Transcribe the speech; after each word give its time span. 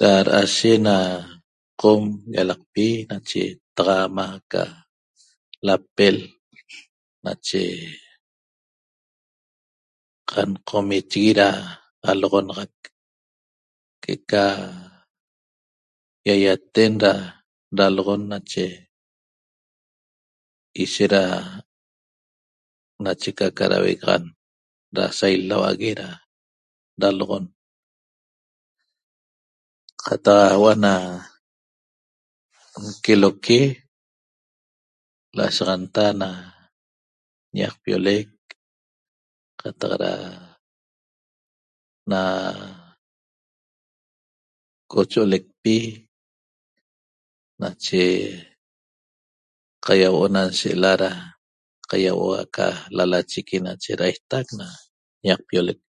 Da 0.00 0.12
dashe 0.28 0.72
na 0.86 0.96
qom 1.80 2.02
llalaqpi 2.34 2.86
ena 3.10 4.64
lapel 5.66 6.16
camcomichihue 10.30 11.48
na 12.04 12.10
noxonaxaq 12.20 12.78
eca 14.14 14.46
iaiaten 16.26 16.92
da 17.02 17.12
laloxon 17.84 18.22
nache 18.30 18.66
ishet 20.82 21.14
eca 23.06 23.14
ishet 23.14 23.52
da 23.58 23.64
davexan 23.72 24.22
da 24.96 25.04
sailavague 25.18 25.92
da 26.00 26.10
laloxon 27.00 27.44
cataq 30.04 30.52
huoo 30.58 30.76
na 30.84 30.92
nqueloque 32.88 33.60
laxashianta 35.36 36.04
ñaqpioleq 37.56 38.30
cataq 39.60 39.92
ena 42.06 42.22
cocholeqpi 44.90 45.74
caiahuoo 49.86 50.32
na 50.34 50.40
nshela 50.48 50.92
na 51.02 51.10
caiahuoo 51.90 52.36
na 52.56 52.64
lalachiqui 52.96 53.56
ma 53.64 53.72
daisteq 53.82 54.46
na 54.60 54.66
ñaqpioleq 55.26 55.80